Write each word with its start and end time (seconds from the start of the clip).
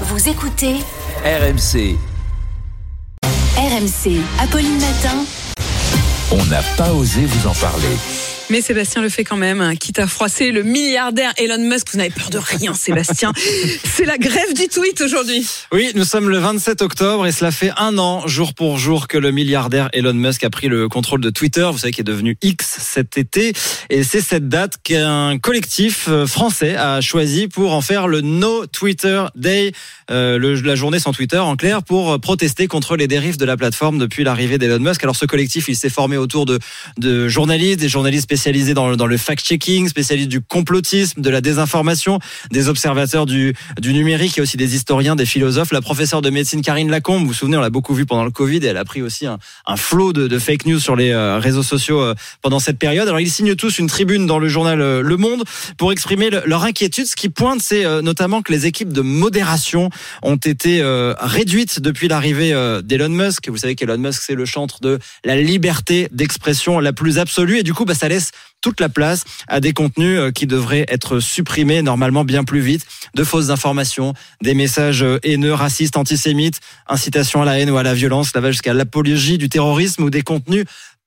Vous 0.00 0.28
écoutez 0.28 0.74
RMC, 1.24 1.96
RMC. 3.56 4.20
Apolline 4.40 4.80
Matin. 4.80 5.24
on 6.32 6.44
n'a 6.46 6.62
pas 6.76 6.92
osé 6.92 7.24
vous 7.26 7.46
en 7.46 7.54
parler. 7.54 7.96
Mais 8.54 8.60
Sébastien 8.60 9.02
le 9.02 9.08
fait 9.08 9.24
quand 9.24 9.36
même, 9.36 9.60
hein, 9.60 9.74
quitte 9.74 9.98
à 9.98 10.06
froisser 10.06 10.52
le 10.52 10.62
milliardaire 10.62 11.32
Elon 11.38 11.58
Musk. 11.58 11.88
Vous 11.90 11.98
n'avez 11.98 12.10
peur 12.10 12.30
de 12.30 12.38
rien, 12.38 12.72
Sébastien. 12.74 13.32
C'est 13.36 14.04
la 14.04 14.16
grève 14.16 14.54
du 14.54 14.68
tweet 14.68 15.00
aujourd'hui. 15.00 15.44
Oui, 15.72 15.90
nous 15.96 16.04
sommes 16.04 16.28
le 16.28 16.38
27 16.38 16.80
octobre 16.80 17.26
et 17.26 17.32
cela 17.32 17.50
fait 17.50 17.72
un 17.76 17.98
an, 17.98 18.28
jour 18.28 18.54
pour 18.54 18.78
jour, 18.78 19.08
que 19.08 19.18
le 19.18 19.32
milliardaire 19.32 19.88
Elon 19.92 20.14
Musk 20.14 20.44
a 20.44 20.50
pris 20.50 20.68
le 20.68 20.88
contrôle 20.88 21.20
de 21.20 21.30
Twitter. 21.30 21.68
Vous 21.72 21.78
savez 21.78 21.92
qu'il 21.92 22.02
est 22.02 22.04
devenu 22.04 22.38
X 22.42 22.76
cet 22.78 23.18
été. 23.18 23.54
Et 23.90 24.04
c'est 24.04 24.20
cette 24.20 24.48
date 24.48 24.74
qu'un 24.84 25.36
collectif 25.38 26.06
euh, 26.06 26.24
français 26.24 26.76
a 26.76 27.00
choisi 27.00 27.48
pour 27.48 27.72
en 27.72 27.80
faire 27.80 28.06
le 28.06 28.20
No 28.20 28.66
Twitter 28.66 29.24
Day, 29.34 29.72
euh, 30.12 30.62
la 30.62 30.76
journée 30.76 31.00
sans 31.00 31.12
Twitter 31.12 31.38
en 31.38 31.56
clair, 31.56 31.82
pour 31.82 32.12
euh, 32.12 32.18
protester 32.18 32.68
contre 32.68 32.94
les 32.94 33.08
dérives 33.08 33.36
de 33.36 33.46
la 33.46 33.56
plateforme 33.56 33.98
depuis 33.98 34.22
l'arrivée 34.22 34.58
d'Elon 34.58 34.78
Musk. 34.78 35.02
Alors 35.02 35.16
ce 35.16 35.26
collectif, 35.26 35.66
il 35.66 35.74
s'est 35.74 35.90
formé 35.90 36.16
autour 36.16 36.46
de, 36.46 36.60
de 36.98 37.26
journalistes, 37.26 37.80
des 37.80 37.88
journalistes 37.88 38.28
spécialisés 38.44 38.74
dans, 38.74 39.06
le- 39.06 39.16
fact-checking, 39.16 39.88
spécialistes 39.88 40.28
du 40.28 40.42
complotisme, 40.42 41.22
de 41.22 41.30
la 41.30 41.40
désinformation, 41.40 42.18
des 42.50 42.68
observateurs 42.68 43.24
du, 43.24 43.54
numérique 43.82 44.36
et 44.36 44.42
aussi 44.42 44.58
des 44.58 44.74
historiens, 44.74 45.16
des 45.16 45.24
philosophes. 45.24 45.72
La 45.72 45.80
professeure 45.80 46.20
de 46.20 46.28
médecine 46.28 46.60
Karine 46.60 46.90
Lacombe, 46.90 47.22
vous 47.22 47.28
vous 47.28 47.32
souvenez, 47.32 47.56
on 47.56 47.62
l'a 47.62 47.70
beaucoup 47.70 47.94
vu 47.94 48.04
pendant 48.04 48.24
le 48.24 48.30
Covid 48.30 48.58
et 48.58 48.66
elle 48.66 48.76
a 48.76 48.84
pris 48.84 49.00
aussi 49.00 49.24
un, 49.26 49.38
flot 49.76 50.12
de, 50.12 50.38
fake 50.38 50.66
news 50.66 50.78
sur 50.78 50.94
les 50.94 51.10
euh, 51.10 51.38
réseaux 51.38 51.62
sociaux 51.62 52.02
euh, 52.02 52.14
pendant 52.42 52.58
cette 52.58 52.78
période. 52.78 53.08
Alors 53.08 53.20
ils 53.20 53.30
signent 53.30 53.54
tous 53.54 53.78
une 53.78 53.86
tribune 53.86 54.26
dans 54.26 54.38
le 54.38 54.48
journal 54.48 54.82
euh, 54.82 55.00
Le 55.00 55.16
Monde 55.16 55.44
pour 55.78 55.90
exprimer 55.90 56.28
le- 56.28 56.42
leur 56.44 56.64
inquiétude. 56.64 57.06
Ce 57.06 57.16
qui 57.16 57.30
pointe, 57.30 57.62
c'est 57.62 57.84
notamment 58.02 58.42
que 58.42 58.52
les 58.52 58.66
équipes 58.66 58.92
de 58.92 59.00
modération 59.00 59.88
ont 60.22 60.36
été 60.36 60.82
réduites 61.18 61.80
depuis 61.80 62.08
l'arrivée 62.08 62.52
d'Elon 62.84 63.08
Musk. 63.08 63.48
Vous 63.48 63.56
savez 63.56 63.74
qu'Elon 63.74 63.98
Musk, 63.98 64.22
c'est 64.26 64.34
le 64.34 64.44
chantre 64.44 64.80
de 64.80 64.98
la 65.24 65.36
liberté 65.36 66.08
d'expression 66.12 66.78
la 66.80 66.92
plus 66.92 67.18
absolue 67.18 67.58
et 67.58 67.62
du 67.62 67.72
coup, 67.72 67.84
bah, 67.84 67.94
ça 67.94 68.08
laisse 68.08 68.23
toute 68.60 68.80
la 68.80 68.88
place 68.88 69.24
à 69.46 69.60
des 69.60 69.72
contenus 69.72 70.18
euh, 70.18 70.30
qui 70.30 70.46
devraient 70.46 70.86
être 70.88 71.20
supprimés 71.20 71.82
normalement 71.82 72.24
bien 72.24 72.44
plus 72.44 72.60
vite, 72.60 72.86
de 73.14 73.24
fausses 73.24 73.50
informations, 73.50 74.14
des 74.42 74.54
messages 74.54 75.02
euh, 75.02 75.18
haineux, 75.22 75.52
racistes, 75.52 75.96
antisémites, 75.96 76.60
incitation 76.88 77.42
à 77.42 77.44
la 77.44 77.58
haine 77.58 77.70
ou 77.70 77.76
à 77.76 77.82
la 77.82 77.94
violence, 77.94 78.30
ça 78.30 78.40
va 78.40 78.50
jusqu'à 78.50 78.74
l'apologie 78.74 79.38
du 79.38 79.48
terrorisme 79.48 80.04
ou 80.04 80.10
des 80.10 80.22
contenus 80.22 80.64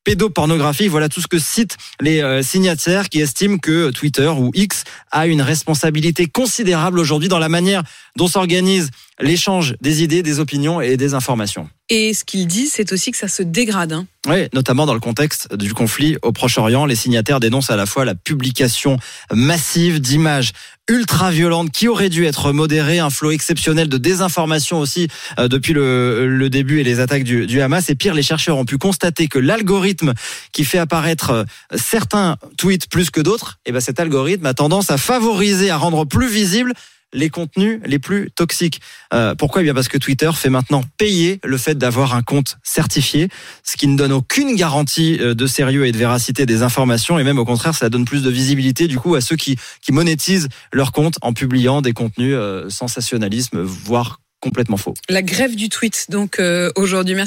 pédopornographiques. 0.08 0.90
Voilà 0.90 1.10
tout 1.10 1.20
ce 1.20 1.28
que 1.28 1.38
citent 1.38 1.76
les 2.00 2.22
euh, 2.22 2.42
signataires 2.42 3.10
qui 3.10 3.20
estiment 3.20 3.58
que 3.58 3.92
Twitter 3.92 4.28
ou 4.28 4.52
X 4.54 4.86
a 5.12 5.28
une 5.28 5.42
responsabilité 5.42 6.28
considérable 6.28 7.00
aujourd'hui 7.00 7.28
dans 7.28 7.40
la 7.40 7.50
manière 7.50 7.84
dont 8.16 8.30
s'organise 8.30 8.90
l'échange 9.20 9.76
des 9.82 10.04
idées, 10.04 10.24
des 10.24 10.40
opinions 10.40 10.82
et 10.82 10.98
des 10.98 11.14
informations. 11.14 11.70
Et 11.90 12.14
ce 12.14 12.26
qu'il 12.26 12.48
dit, 12.48 12.68
c'est 12.68 12.92
aussi 12.92 13.12
que 13.12 13.18
ça 13.18 13.30
se 13.30 13.42
dégrade. 13.42 13.94
hein. 13.94 14.06
Oui, 14.28 14.48
notamment 14.54 14.86
dans 14.86 14.94
le 14.94 15.00
contexte 15.00 15.56
du 15.56 15.74
conflit 15.74 16.18
au 16.22 16.34
Proche-Orient, 16.34 16.86
les 16.86 16.96
signataires 16.98 17.40
dénoncent 17.40 17.70
à 17.70 17.78
la 17.78 17.86
fois 17.86 18.04
la 18.04 18.14
publication 18.14 18.98
massive 19.32 20.02
d'images 20.02 20.52
ultra 20.90 21.32
violentes 21.32 21.72
qui 21.72 21.88
auraient 21.88 22.10
dû 22.10 22.26
être 22.26 22.52
modérées, 22.52 23.00
un 23.00 23.10
flot 23.10 23.32
exceptionnel 23.32 23.88
de 23.90 23.98
désinformation 23.98 24.80
aussi 24.80 25.08
euh, 25.40 25.48
depuis 25.48 25.74
le, 25.74 26.28
le 26.28 26.50
début 26.50 26.80
et 26.80 26.84
les 26.84 27.00
attaques 27.00 27.24
du, 27.24 27.46
du 27.48 27.62
Hamas. 27.62 27.90
Et 27.90 27.96
pire, 27.96 28.14
les 28.14 28.24
chercheurs 28.24 28.58
ont 28.58 28.66
pu 28.66 28.78
constater 28.78 29.28
que 29.28 29.40
l'algorithme 29.40 30.14
qui 30.52 30.66
fait 30.66 30.78
apparaître 30.78 31.30
euh, 31.32 31.44
certains 31.76 32.38
tweets 32.58 32.90
plus 32.90 33.10
que 33.10 33.22
d'autres, 33.22 33.60
et 33.66 33.72
ben 33.72 33.80
cet 33.80 34.00
algorithme 34.00 34.46
a 34.46 34.54
tendance 34.54 34.92
à 34.92 34.98
favoriser, 34.98 35.70
à 35.70 35.78
rendre 35.78 36.06
plus 36.06 36.30
visibles 36.30 36.74
les 37.14 37.30
contenus 37.30 37.80
les 37.86 38.00
plus 38.00 38.32
toxiques. 38.32 38.82
Euh, 39.14 39.36
pourquoi? 39.36 39.62
Eh 39.62 39.64
bien 39.64 39.74
parce 39.74 39.88
que 39.88 39.98
Twitter 39.98 40.30
fait 40.34 40.50
maintenant 40.50 40.84
payer 40.98 41.40
le 41.44 41.58
fait 41.58 41.78
d'avoir 41.78 42.16
un 42.16 42.22
compte 42.22 42.58
certifié, 42.64 43.30
ce 43.64 43.78
qui 43.78 43.88
ne 43.88 43.98
donne 43.98 44.12
aucune 44.12 44.56
garantie 44.56 45.18
euh, 45.20 45.34
de 45.34 45.48
sérieux 45.48 45.86
et 45.86 45.92
de 45.92 45.98
véracité 45.98 46.46
des 46.46 46.64
informations, 46.64 47.20
et 47.20 47.24
même 47.24 47.40
au 47.40 47.46
contraire, 47.46 47.76
ça 47.76 47.90
donne 47.90 48.06
plus 48.06 48.24
de 48.24 48.30
visibilité 48.30 48.88
du 48.88 48.98
coup 48.98 49.16
à 49.16 49.22
ceux 49.22 49.36
qui, 49.36 49.58
qui 49.82 49.92
monétisent 49.92 50.50
leur 50.74 50.92
compte 50.92 51.18
en 51.22 51.34
publiant 51.34 51.82
des 51.82 51.94
contenus 51.94 52.36
euh, 52.36 52.70
sensationnalisme, 52.70 53.62
voire 53.62 54.20
complètement 54.40 54.78
faux. 54.78 54.94
La 55.10 55.22
grève 55.22 55.56
du 55.56 55.70
tweet, 55.70 56.08
donc 56.10 56.40
euh, 56.40 56.72
aujourd'hui. 56.76 57.16
Merci. 57.16 57.26